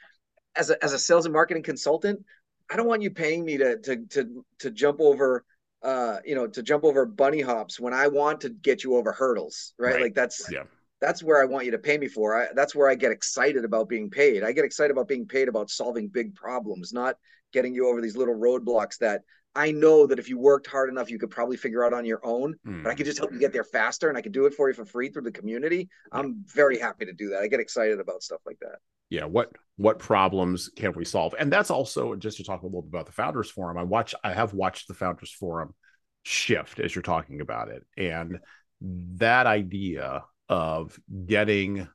[0.56, 2.26] as a as a sales and marketing consultant,
[2.70, 5.46] I don't want you paying me to to to to jump over
[5.84, 9.12] uh you know to jump over bunny hops when I want to get you over
[9.12, 9.94] hurdles, right?
[9.94, 10.02] right.
[10.02, 10.64] Like that's yeah
[11.04, 12.42] that's where I want you to pay me for.
[12.42, 14.42] I, that's where I get excited about being paid.
[14.42, 17.18] I get excited about being paid about solving big problems, not
[17.52, 19.22] getting you over these little roadblocks that
[19.54, 22.26] I know that if you worked hard enough, you could probably figure out on your
[22.26, 22.56] own.
[22.66, 22.84] Mm.
[22.84, 24.70] But I could just help you get there faster, and I could do it for
[24.70, 25.90] you for free through the community.
[26.14, 27.42] I'm very happy to do that.
[27.42, 28.78] I get excited about stuff like that.
[29.10, 31.36] Yeah, what what problems can we solve?
[31.38, 33.78] And that's also just to talk a little bit about the Founders Forum.
[33.78, 35.76] I watch, I have watched the Founders Forum
[36.24, 38.40] shift as you're talking about it, and
[38.82, 41.88] that idea of getting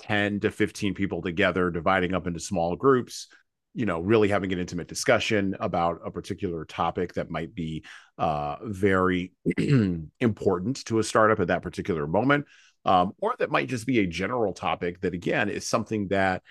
[0.00, 3.28] 10 to 15 people together, dividing up into small groups,
[3.74, 7.84] you know, really having an intimate discussion about a particular topic that might be
[8.18, 9.32] uh, very
[10.20, 12.46] important to a startup at that particular moment,
[12.84, 16.42] um, or that might just be a general topic that, again, is something that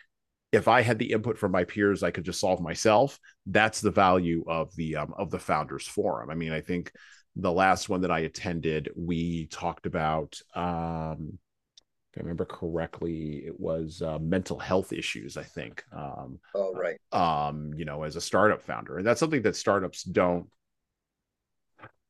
[0.52, 3.20] if I had the input from my peers, I could just solve myself.
[3.46, 6.30] That's the value of the um, of the founders forum.
[6.30, 6.92] I mean, I think
[7.36, 11.38] the last one that I attended, we talked about, um,
[12.14, 15.84] if I remember correctly, it was uh, mental health issues, I think.
[15.94, 17.00] Um, oh, right.
[17.14, 18.98] Um, you know, as a startup founder.
[18.98, 20.48] And that's something that startups don't,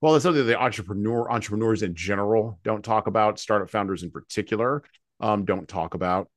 [0.02, 3.40] well, it's something that entrepreneur entrepreneurs in general don't talk about.
[3.40, 4.82] Startup founders in particular
[5.20, 6.28] um, don't talk about.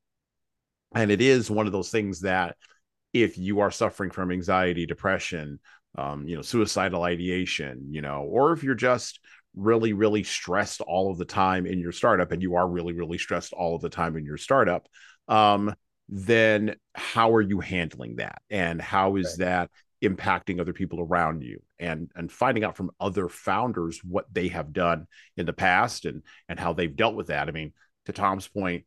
[0.94, 2.56] And it is one of those things that
[3.14, 5.58] if you are suffering from anxiety, depression,
[5.96, 9.20] um, you know, suicidal ideation, you know, or if you're just
[9.54, 13.18] really, really stressed all of the time in your startup and you are really, really
[13.18, 14.88] stressed all of the time in your startup,
[15.28, 15.74] um,
[16.08, 18.42] then how are you handling that?
[18.50, 19.46] And how is right.
[19.46, 19.70] that
[20.02, 24.72] impacting other people around you and and finding out from other founders what they have
[24.72, 25.06] done
[25.38, 27.48] in the past and and how they've dealt with that.
[27.48, 27.72] I mean,
[28.06, 28.84] to Tom's point,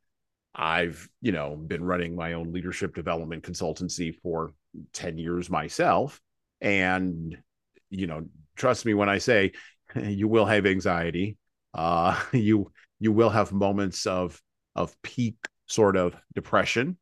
[0.53, 4.51] I've, you know, been running my own leadership development consultancy for
[4.93, 6.21] 10 years myself
[6.61, 7.37] and
[7.89, 9.51] you know trust me when i say
[10.03, 11.37] you will have anxiety.
[11.73, 14.41] Uh you you will have moments of
[14.75, 16.97] of peak sort of depression.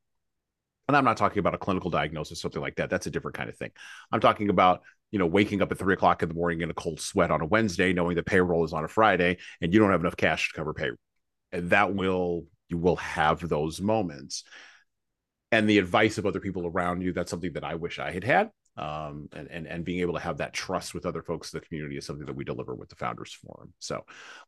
[0.88, 2.90] And i'm not talking about a clinical diagnosis something like that.
[2.90, 3.72] That's a different kind of thing.
[4.12, 6.74] I'm talking about you know waking up at three o'clock in the morning in a
[6.74, 9.92] cold sweat on a wednesday knowing the payroll is on a friday and you don't
[9.92, 10.98] have enough cash to cover payroll.
[11.52, 14.44] And that will you will have those moments.
[15.52, 18.24] And the advice of other people around you that's something that i wish i had
[18.24, 21.60] had um, and, and and being able to have that trust with other folks in
[21.60, 24.04] the community is something that we deliver with the founders forum so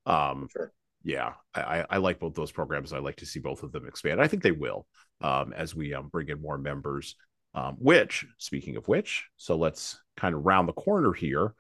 [0.06, 0.72] um, sure.
[1.04, 2.94] yeah I, I like both those programs.
[2.94, 4.22] I like to see both of them expand.
[4.22, 4.86] I think they will
[5.22, 7.16] um, as we um, bring in more members
[7.54, 11.54] um, which speaking of which so let's kind of round the corner here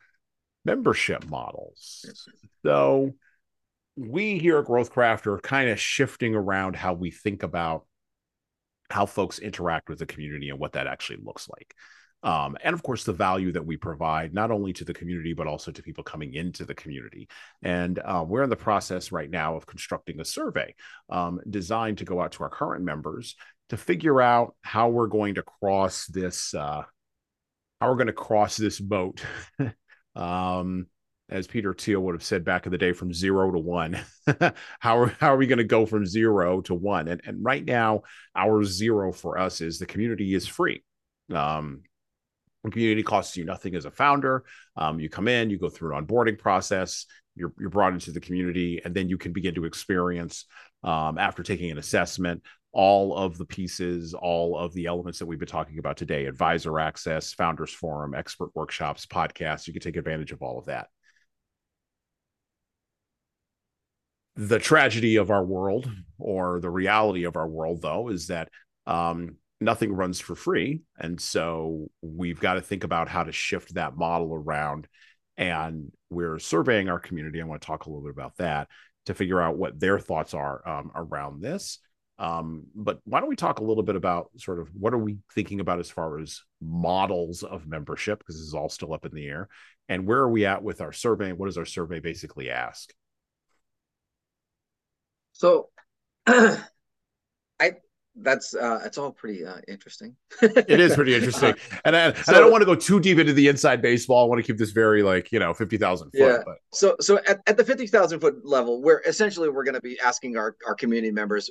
[0.68, 2.06] membership models.
[2.64, 3.14] So
[3.96, 7.86] we here at growthcraft are kind of shifting around how we think about
[8.90, 11.74] how folks interact with the community and what that actually looks like
[12.24, 15.48] um, and of course the value that we provide not only to the community but
[15.48, 17.28] also to people coming into the community
[17.62, 20.74] and uh, we're in the process right now of constructing a survey
[21.10, 23.36] um, designed to go out to our current members
[23.70, 26.84] to figure out how we're going to cross this uh,
[27.80, 29.24] how we're going to cross this boat
[30.16, 30.88] um,
[31.30, 34.00] as Peter Thiel would have said back in the day, from zero to one.
[34.80, 37.08] how, are, how are we going to go from zero to one?
[37.08, 38.04] And, and right now,
[38.36, 40.84] our zero for us is the community is free.
[41.34, 41.82] Um,
[42.72, 44.44] community costs you nothing as a founder.
[44.76, 48.20] Um, you come in, you go through an onboarding process, you're, you're brought into the
[48.20, 50.46] community, and then you can begin to experience
[50.84, 52.44] um, after taking an assessment
[52.78, 56.80] all of the pieces, all of the elements that we've been talking about today advisor
[56.80, 59.66] access, founders forum, expert workshops, podcasts.
[59.66, 60.88] You can take advantage of all of that.
[64.36, 68.50] The tragedy of our world, or the reality of our world, though, is that
[68.86, 70.82] um, nothing runs for free.
[70.98, 74.88] And so we've got to think about how to shift that model around.
[75.38, 77.42] And we're surveying our community.
[77.42, 78.68] I want to talk a little bit about that
[79.08, 81.80] to figure out what their thoughts are um, around this.
[82.20, 85.18] Um, but why don't we talk a little bit about sort of what are we
[85.36, 88.20] thinking about as far as models of membership?
[88.20, 89.48] Because this is all still up in the air.
[89.88, 91.32] And where are we at with our survey?
[91.32, 92.92] What does our survey basically ask?
[95.34, 95.70] So
[96.28, 97.74] I
[98.22, 101.54] that's uh it's all pretty uh interesting it is pretty interesting
[101.86, 104.26] and, I, so, and I don't want to go too deep into the inside baseball
[104.26, 106.38] i want to keep this very like you know 50000 foot yeah.
[106.46, 106.58] But.
[106.74, 110.38] so so at, at the 50000 foot level where essentially we're going to be asking
[110.38, 111.50] our our community members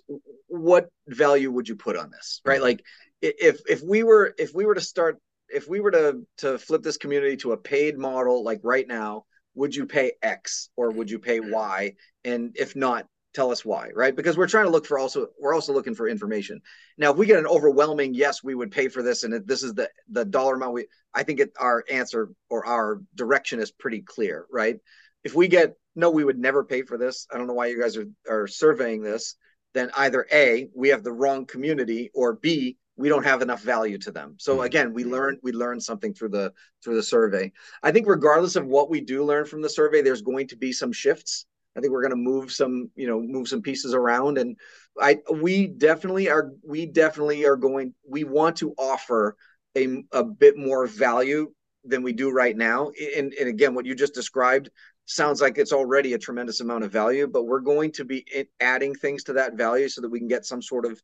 [0.48, 2.64] what value would you put on this right mm-hmm.
[2.64, 2.84] like
[3.22, 6.82] if if we were if we were to start if we were to to flip
[6.82, 9.24] this community to a paid model like right now
[9.54, 13.90] would you pay x or would you pay y and if not tell us why
[13.94, 14.16] right?
[14.16, 16.60] Because we're trying to look for also we're also looking for information.
[16.96, 19.74] Now if we get an overwhelming yes we would pay for this and this is
[19.74, 24.00] the the dollar amount we i think it, our answer or our direction is pretty
[24.00, 24.78] clear right?
[25.22, 27.26] If we get no we would never pay for this.
[27.32, 29.36] I don't know why you guys are, are surveying this.
[29.74, 33.98] Then either a we have the wrong community or b we don't have enough value
[33.98, 34.36] to them.
[34.38, 34.64] So mm-hmm.
[34.64, 37.52] again we learn we learn something through the through the survey.
[37.82, 40.72] I think regardless of what we do learn from the survey there's going to be
[40.72, 41.44] some shifts
[41.76, 44.56] I think we're going to move some, you know, move some pieces around, and
[45.00, 46.52] I we definitely are.
[46.64, 47.94] We definitely are going.
[48.08, 49.36] We want to offer
[49.76, 51.52] a a bit more value
[51.84, 52.90] than we do right now.
[53.16, 54.70] And and again, what you just described
[55.06, 58.26] sounds like it's already a tremendous amount of value, but we're going to be
[58.60, 61.00] adding things to that value so that we can get some sort of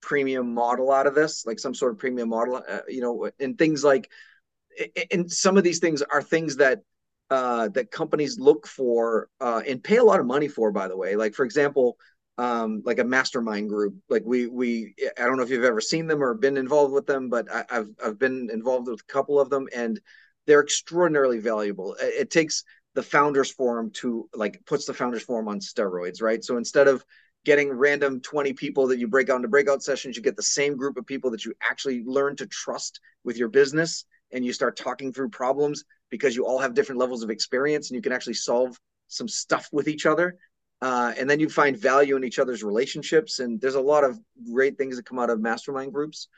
[0.00, 3.56] premium model out of this, like some sort of premium model, uh, you know, and
[3.56, 4.10] things like,
[5.10, 6.80] and some of these things are things that
[7.30, 10.96] uh, that companies look for uh, and pay a lot of money for, by the
[10.96, 11.16] way.
[11.16, 11.96] Like for example,
[12.38, 13.94] um, like a mastermind group.
[14.08, 17.06] Like we we I don't know if you've ever seen them or been involved with
[17.06, 20.00] them, but I, have I've been involved with a couple of them, and
[20.46, 21.94] they're extraordinarily valuable.
[21.94, 26.44] It, it takes the founders forum to like puts the founders forum on steroids, right?
[26.44, 27.04] So instead of
[27.44, 30.76] getting random 20 people that you break out into breakout sessions, you get the same
[30.76, 34.76] group of people that you actually learn to trust with your business and you start
[34.76, 38.34] talking through problems because you all have different levels of experience and you can actually
[38.34, 40.36] solve some stuff with each other.
[40.82, 43.38] Uh, and then you find value in each other's relationships.
[43.38, 44.18] And there's a lot of
[44.52, 46.28] great things that come out of mastermind groups.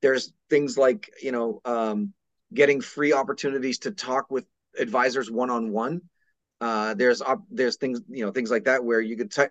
[0.00, 2.12] There's things like, you know, um,
[2.52, 4.46] getting free opportunities to talk with
[4.78, 6.02] advisors one on one.
[6.60, 9.44] There's op- there's things you know things like that where you could t-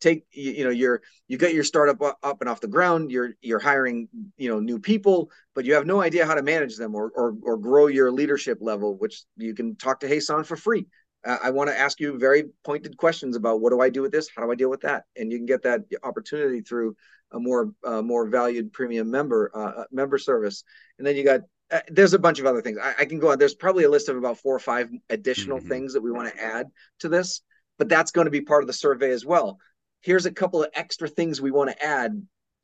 [0.00, 3.30] take you, you know you're you get your startup up and off the ground you're
[3.40, 6.94] you're hiring you know new people but you have no idea how to manage them
[6.94, 10.86] or or, or grow your leadership level which you can talk to Jesan for free.
[11.24, 14.12] Uh, I want to ask you very pointed questions about what do I do with
[14.12, 14.28] this?
[14.34, 15.04] How do I deal with that?
[15.16, 16.94] And you can get that opportunity through
[17.32, 20.62] a more uh, more valued premium member uh, uh member service.
[20.98, 21.40] And then you got
[21.72, 22.78] uh, there's a bunch of other things.
[22.80, 23.40] I, I, can go on.
[23.40, 25.68] There's probably a list of about four or five additional mm-hmm.
[25.68, 26.68] things that we want to add
[27.00, 27.42] to this
[27.78, 29.58] but that's going to be part of the survey as well
[30.06, 32.22] here's a couple of extra things we want to add.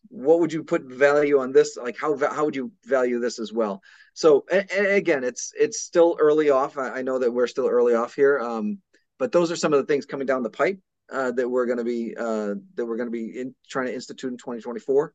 [0.08, 1.76] What would you put value on this?
[1.76, 3.82] Like how how would you value this as well?
[4.14, 6.78] So and, and again it's it's still early off.
[6.78, 8.78] I, I, know that we're still early off here um,
[9.18, 10.78] but those are some of the things coming down the pipe
[11.12, 13.94] uh, that we're going to be uh, that we're going to be in, trying to
[13.94, 15.12] institute in 2024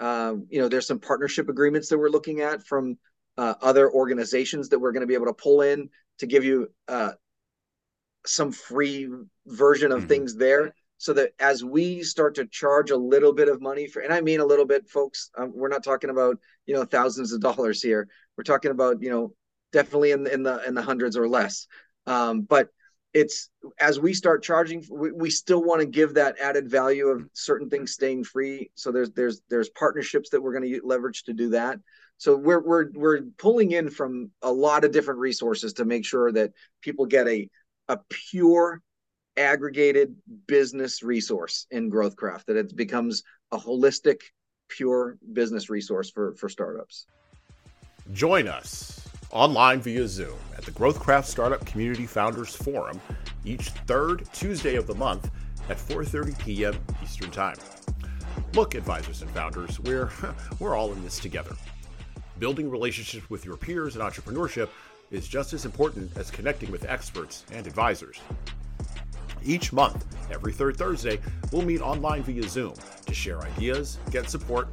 [0.00, 2.96] um, you know there's some partnership agreements that we're looking at from
[3.36, 5.88] uh, other organizations that we're going to be able to pull in
[6.18, 7.12] to give you uh,
[8.26, 9.08] some free
[9.46, 10.08] version of mm-hmm.
[10.08, 14.00] things there so that as we start to charge a little bit of money for
[14.00, 17.32] and i mean a little bit folks um, we're not talking about you know thousands
[17.32, 18.06] of dollars here.
[18.36, 19.32] We're talking about you know
[19.72, 21.66] definitely in the in the in the hundreds or less.
[22.06, 22.68] Um, but
[23.14, 23.48] it's
[23.80, 27.68] as we start charging we, we still want to give that added value of certain
[27.68, 28.70] things staying free.
[28.74, 31.80] So there's there's there's partnerships that we're going to leverage to do that.
[32.18, 36.30] So we're we're we're pulling in from a lot of different resources to make sure
[36.32, 37.48] that people get a
[37.88, 38.82] a pure
[39.38, 40.14] aggregated
[40.46, 43.22] business resource in growthcraft that it becomes
[43.52, 44.20] a holistic
[44.68, 47.06] pure business resource for for startups.
[48.12, 53.00] Join us online via zoom at the growthcraft startup community founders forum
[53.44, 55.30] each third tuesday of the month
[55.68, 57.56] at 4.30 p.m eastern time.
[58.54, 60.10] Look advisors and founders we're
[60.58, 61.54] we're all in this together.
[62.38, 64.68] Building relationships with your peers in entrepreneurship
[65.10, 68.20] is just as important as connecting with experts and advisors.
[69.44, 71.18] Each month, every third Thursday,
[71.52, 72.74] we'll meet online via Zoom
[73.06, 74.68] to share ideas, get support,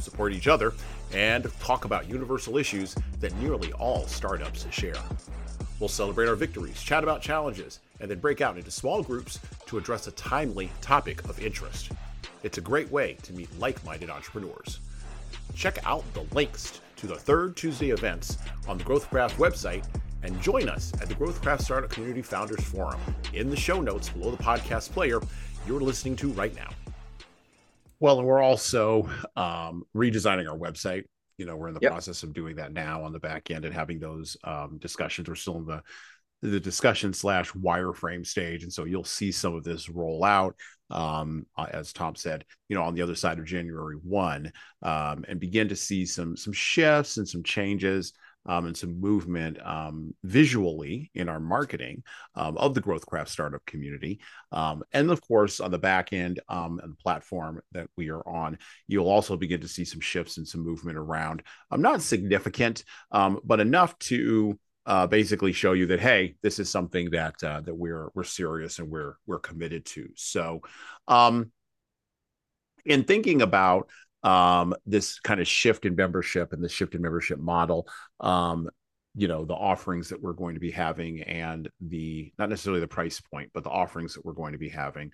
[0.00, 0.72] support each other,
[1.12, 4.94] and talk about universal issues that nearly all startups share.
[5.80, 9.78] We'll celebrate our victories, chat about challenges, and then break out into small groups to
[9.78, 11.90] address a timely topic of interest.
[12.42, 14.78] It's a great way to meet like minded entrepreneurs.
[15.54, 19.84] Check out the links to the third Tuesday events on the Growth GrowthCraft website
[20.22, 23.00] and join us at the GrowthCraft Startup Community Founders Forum
[23.32, 25.20] in the show notes below the podcast player
[25.66, 26.70] you're listening to right now.
[28.00, 31.04] Well, and we're also um, redesigning our website.
[31.38, 31.92] You know, we're in the yep.
[31.92, 35.28] process of doing that now on the back end and having those um, discussions.
[35.28, 35.82] We're still in the
[36.42, 40.56] the discussion slash wireframe stage, and so you'll see some of this roll out
[40.92, 45.24] um, uh, as Tom said, you know, on the other side of January one, um,
[45.26, 48.12] and begin to see some some shifts and some changes
[48.46, 52.02] um, and some movement um, visually in our marketing
[52.34, 54.20] um, of the GrowthCraft startup community.
[54.50, 58.26] Um, and of course, on the back end um, and the platform that we are
[58.26, 61.42] on, you'll also begin to see some shifts and some movement around.
[61.70, 67.10] Um, not significant, but enough to uh, basically show you that hey, this is something
[67.10, 70.08] that uh, that we're we're serious and we're we're committed to.
[70.16, 70.62] So,
[72.84, 73.88] in thinking about
[74.22, 77.88] um, this kind of shift in membership and the shift in membership model,
[78.20, 78.68] um,
[79.14, 82.88] you know, the offerings that we're going to be having and the not necessarily the
[82.88, 85.12] price point, but the offerings that we're going to be having.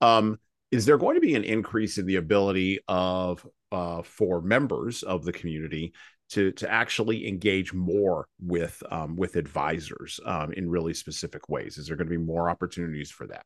[0.00, 0.38] Um,
[0.70, 5.24] is there going to be an increase in the ability of uh, for members of
[5.24, 5.92] the community
[6.30, 11.76] to to actually engage more with um, with advisors um, in really specific ways?
[11.76, 13.44] Is there going to be more opportunities for that?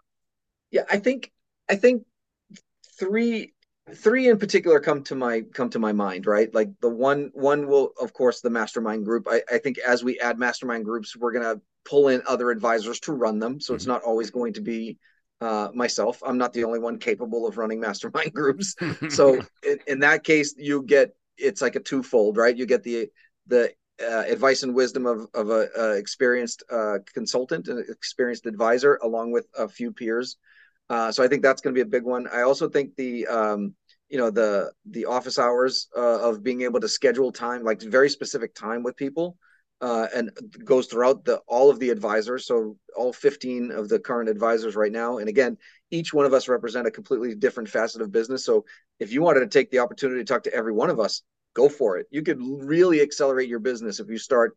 [0.70, 1.33] Yeah, I think
[1.68, 2.05] I think
[2.98, 3.53] three
[3.92, 6.52] three in particular come to my come to my mind right?
[6.54, 9.26] Like the one one will of course the mastermind group.
[9.28, 12.98] I, I think as we add mastermind groups we're going to pull in other advisors
[13.00, 13.60] to run them.
[13.60, 13.76] So mm-hmm.
[13.76, 14.98] it's not always going to be
[15.42, 16.22] uh, myself.
[16.24, 18.74] I'm not the only one capable of running mastermind groups.
[19.10, 22.56] So in, in, that case you get it's like a twofold right?
[22.56, 23.08] You get the
[23.46, 28.98] the uh, advice and wisdom of, of a, a experienced uh, consultant and experienced advisor
[29.02, 30.36] along with a few peers
[30.90, 32.28] uh, so I think that's going to be a big one.
[32.32, 33.74] I also think the um,
[34.08, 38.10] you know the the office hours uh, of being able to schedule time, like very
[38.10, 39.36] specific time with people,
[39.80, 40.30] uh, and
[40.64, 42.46] goes throughout the all of the advisors.
[42.46, 45.56] So all 15 of the current advisors right now, and again,
[45.90, 48.44] each one of us represent a completely different facet of business.
[48.44, 48.64] So
[49.00, 51.22] if you wanted to take the opportunity to talk to every one of us,
[51.54, 52.06] go for it.
[52.10, 54.56] You could really accelerate your business if you start,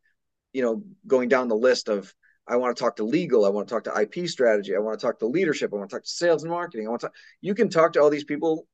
[0.52, 2.14] you know, going down the list of
[2.48, 3.46] I want to talk to legal.
[3.46, 4.76] I want to talk to IP strategy.
[4.76, 5.72] I want to talk to leadership.
[5.74, 6.88] I want to talk to sales and marketing.
[6.88, 7.08] I want to.
[7.08, 8.68] Talk, you can talk to all these people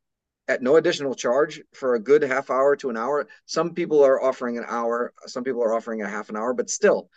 [0.48, 3.28] at no additional charge for a good half hour to an hour.
[3.46, 5.14] Some people are offering an hour.
[5.26, 7.10] Some people are offering a half an hour, but still,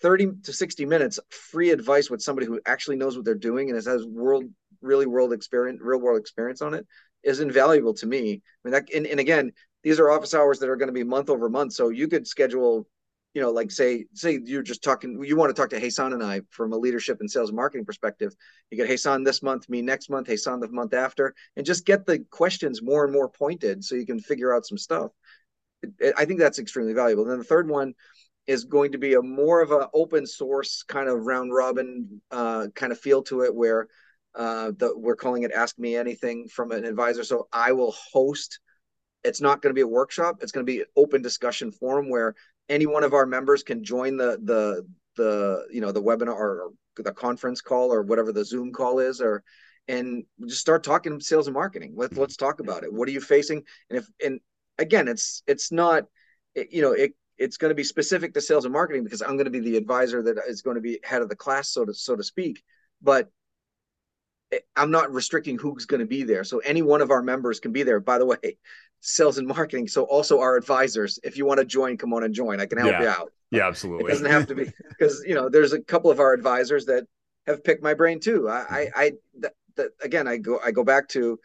[0.00, 3.84] thirty to sixty minutes free advice with somebody who actually knows what they're doing and
[3.84, 4.44] has world
[4.82, 6.86] really world experience, real world experience on it
[7.24, 8.42] is invaluable to me.
[8.64, 11.04] I mean that, and, and again, these are office hours that are going to be
[11.04, 11.72] month over month.
[11.72, 12.86] So you could schedule
[13.34, 16.22] you know, like say, say you're just talking, you want to talk to Jesan and
[16.22, 18.32] I from a leadership and sales marketing perspective.
[18.70, 22.06] You get Jesan this month, me next month, Jesan the month after, and just get
[22.06, 25.10] the questions more and more pointed so you can figure out some stuff.
[26.16, 27.24] I think that's extremely valuable.
[27.24, 27.94] And then the third one
[28.46, 32.68] is going to be a more of an open source kind of round robin uh,
[32.74, 33.88] kind of feel to it where
[34.34, 37.24] uh, the, we're calling it ask me anything from an advisor.
[37.24, 38.60] So I will host
[39.22, 42.10] it's not going to be a workshop it's going to be an open discussion forum
[42.10, 42.34] where
[42.68, 46.70] any one of our members can join the the the you know the webinar or
[46.96, 49.42] the conference call or whatever the Zoom call is, or
[49.88, 51.92] and just start talking sales and marketing.
[51.94, 52.92] Let, let's talk about it.
[52.92, 53.62] What are you facing?
[53.90, 54.40] And if and
[54.78, 56.04] again, it's it's not
[56.54, 59.36] it, you know it it's going to be specific to sales and marketing because I'm
[59.36, 61.84] going to be the advisor that is going to be head of the class, so
[61.84, 62.62] to so to speak.
[63.02, 63.30] But
[64.76, 66.44] I'm not restricting who's going to be there.
[66.44, 68.00] So any one of our members can be there.
[68.00, 68.58] By the way,
[69.06, 69.86] sales and marketing.
[69.86, 72.60] So also our advisors, if you want to join, come on and join.
[72.60, 73.02] I can help yeah.
[73.02, 73.32] you out.
[73.50, 74.06] Yeah, absolutely.
[74.06, 77.06] It doesn't have to be because you know there's a couple of our advisors that
[77.46, 78.48] have picked my brain too.
[78.48, 81.38] I, I, I that, that, again, I go, I go back to,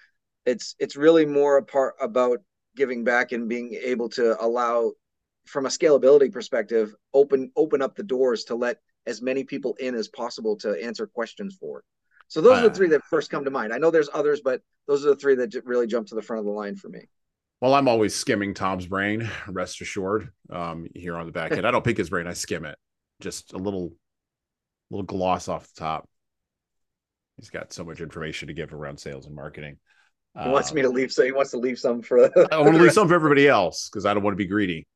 [0.45, 2.39] it's, it's really more a part about
[2.75, 4.93] giving back and being able to allow,
[5.45, 9.95] from a scalability perspective, open, open up the doors to let as many people in
[9.95, 11.83] as possible to answer questions for.
[12.27, 13.73] So those uh, are the three that first come to mind.
[13.73, 16.39] I know there's others, but those are the three that really jump to the front
[16.39, 17.09] of the line for me.
[17.61, 20.29] Well, I'm always skimming Tom's brain, rest assured.
[20.49, 22.77] Um, here on the back end, I don't pick his brain; I skim it.
[23.19, 23.91] Just a little,
[24.89, 26.07] little gloss off the top.
[27.37, 29.77] He's got so much information to give around sales and marketing.
[30.41, 32.23] He wants um, me to leave, so he wants to leave some for.
[32.53, 34.87] I want to leave some for everybody else because I don't want to be greedy.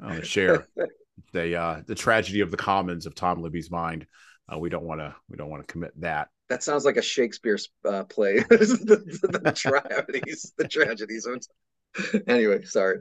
[0.00, 0.66] I want to share
[1.32, 4.06] the uh, the tragedy of the commons of Tom Libby's mind.
[4.50, 6.28] Uh, we don't want to we don't want to commit that.
[6.48, 8.38] That sounds like a Shakespeare uh, play.
[8.48, 11.28] the, the, the tragedies, the tragedies.
[12.26, 12.98] Anyway, sorry.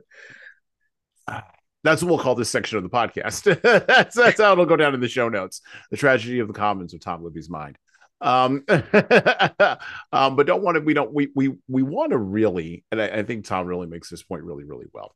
[1.83, 3.61] That's what we'll call this section of the podcast.
[3.87, 5.61] that's that's how it'll go down in the show notes.
[5.91, 7.77] The tragedy of the commons of Tom Libby's mind.
[8.19, 10.81] Um, um, but don't want to.
[10.81, 11.13] We don't.
[11.13, 14.43] We we we want to really, and I, I think Tom really makes this point
[14.43, 15.15] really really well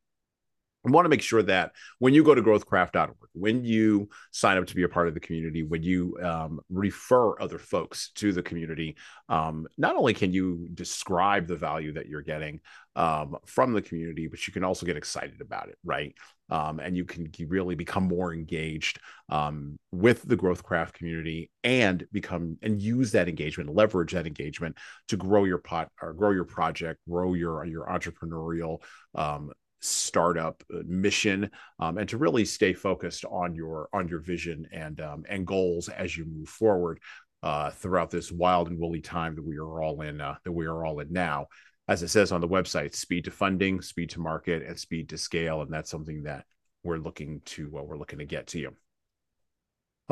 [0.84, 4.66] we want to make sure that when you go to growthcraft.org, when you sign up
[4.68, 8.42] to be a part of the community, when you um, refer other folks to the
[8.42, 8.96] community,
[9.30, 12.60] um, not only can you describe the value that you're getting
[12.96, 16.14] um, from the community, but you can also get excited about it, right?
[16.50, 22.58] Um, and you can really become more engaged um, with the growthcraft community and become
[22.62, 24.76] and use that engagement, leverage that engagement
[25.08, 28.82] to grow your pot or grow your project, grow your your entrepreneurial
[29.16, 29.52] um,
[29.82, 35.02] startup uh, mission um, and to really stay focused on your on your vision and
[35.02, 37.00] um, and goals as you move forward
[37.44, 40.66] uh, throughout this wild and woolly time that we are all in uh, that we
[40.66, 41.48] are all in now
[41.88, 45.18] as it says on the website speed to funding speed to market and speed to
[45.18, 46.46] scale and that's something that
[46.84, 48.76] we're looking to uh, we're looking to get to you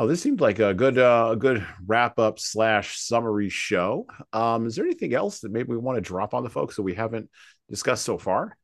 [0.00, 4.06] Oh, this seemed like a good uh, a good wrap up slash summary show.
[4.32, 6.82] Um, is there anything else that maybe we want to drop on the folks that
[6.82, 7.28] we haven't
[7.68, 8.56] discussed so far?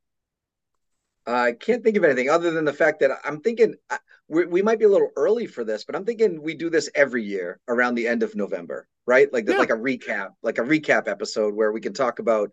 [1.27, 3.99] I can't think of anything other than the fact that I'm thinking uh,
[4.29, 6.89] we, we might be a little early for this, but I'm thinking we do this
[6.95, 9.33] every year around the end of November, right?
[9.33, 9.57] Like yeah.
[9.57, 12.51] like a recap, like a recap episode where we can talk about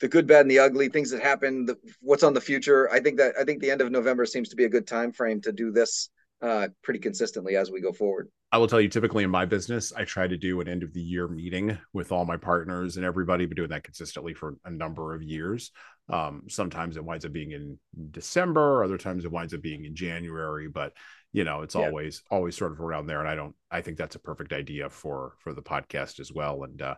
[0.00, 2.90] the good, bad, and the ugly, things that happen, the, what's on the future.
[2.90, 5.12] I think that I think the end of November seems to be a good time
[5.12, 6.10] frame to do this
[6.40, 8.28] uh, pretty consistently as we go forward.
[8.52, 10.92] I will tell you, typically in my business, I try to do an end of
[10.94, 13.44] the year meeting with all my partners and everybody.
[13.44, 15.70] Been doing that consistently for a number of years.
[16.10, 17.78] Um, sometimes it winds up being in
[18.10, 20.92] December, other times it winds up being in January, but
[21.32, 21.86] you know, it's yeah.
[21.86, 23.20] always always sort of around there.
[23.20, 26.62] And I don't I think that's a perfect idea for for the podcast as well.
[26.64, 26.94] And uh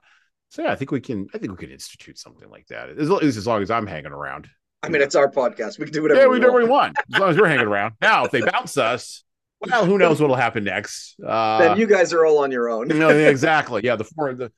[0.50, 2.90] so yeah, I think we can I think we can institute something like that.
[2.90, 4.48] As, as long as I'm hanging around.
[4.82, 5.78] I mean, it's our podcast.
[5.78, 6.20] We can do whatever.
[6.20, 7.94] Yeah, we, we do whatever we want as long as we're hanging around.
[8.00, 9.24] Now, if they bounce us,
[9.61, 11.16] well, who knows what'll happen next?
[11.24, 12.88] Uh, then you guys are all on your own.
[12.88, 13.82] know, exactly.
[13.84, 14.50] Yeah, the four the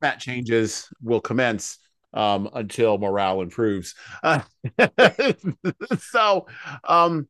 [0.00, 1.78] format changes will commence
[2.12, 3.94] um, until morale improves.
[4.22, 4.42] Uh,
[5.98, 6.46] so,
[6.84, 7.28] um,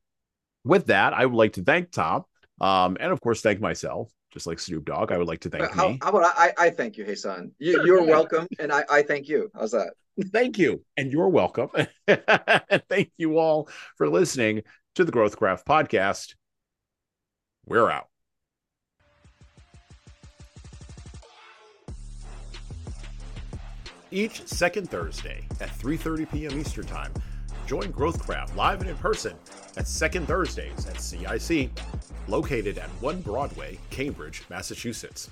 [0.64, 2.24] with that, I would like to thank Tom,
[2.60, 4.10] um, and of course, thank myself.
[4.32, 5.98] Just like Snoop Dogg, I would like to thank how, me.
[6.00, 6.52] How about I?
[6.56, 7.50] I thank you, Jesan.
[7.58, 9.50] You, you're welcome, and I, I thank you.
[9.54, 9.94] How's that?
[10.32, 11.70] Thank you, and you're welcome.
[12.06, 14.62] and thank you all for listening
[14.94, 16.34] to the Growth Craft podcast.
[17.66, 18.09] We're out.
[24.11, 26.58] Each second Thursday at 3:30 p.m.
[26.58, 27.12] Eastern Time.
[27.66, 29.36] Join Growthcraft live and in person
[29.76, 31.70] at Second Thursdays at CIC,
[32.26, 35.30] located at 1 Broadway, Cambridge, Massachusetts.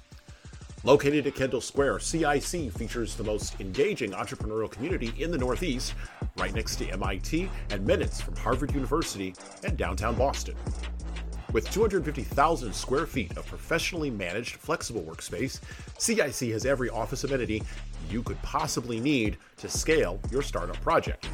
[0.84, 5.94] Located at Kendall Square, CIC features the most engaging entrepreneurial community in the Northeast,
[6.36, 10.54] right next to MIT and minutes from Harvard University and downtown Boston.
[11.50, 15.60] With 250,000 square feet of professionally managed flexible workspace,
[15.96, 17.62] CIC has every office amenity
[18.10, 21.26] you could possibly need to scale your startup project.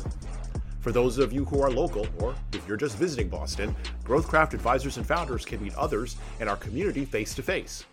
[0.78, 4.98] For those of you who are local, or if you're just visiting Boston, Growthcraft advisors
[4.98, 7.84] and founders can meet others in our community face to face.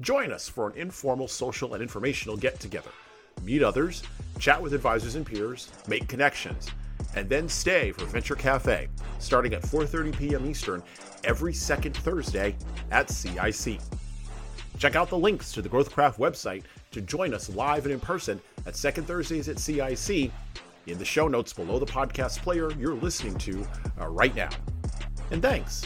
[0.00, 2.90] Join us for an informal social and informational get together.
[3.44, 4.02] Meet others,
[4.40, 6.70] chat with advisors and peers, make connections,
[7.14, 8.88] and then stay for Venture Cafe,
[9.18, 10.46] starting at 4:30 p.m.
[10.46, 10.82] Eastern
[11.24, 12.56] every second Thursday
[12.90, 13.80] at CIC.
[14.78, 18.40] Check out the links to the Growthcraft website to join us live and in person
[18.66, 20.30] at Second Thursdays at CIC
[20.86, 23.66] in the show notes below the podcast player you're listening to
[24.00, 24.48] uh, right now.
[25.30, 25.84] And thanks.